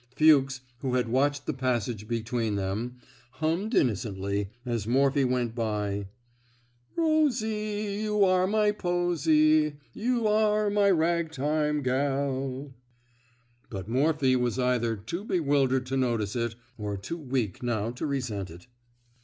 [0.15, 2.97] Fuchs, who had watched the passage be tween them,
[3.33, 6.07] hummed innocently, as Morphy went by:
[6.95, 12.73] «Rosie, you are my posie, You are my rag time gaL"
[13.69, 18.49] But Morphy was either too bewildered to notice it, or too weak now to resent
[18.49, 18.65] it.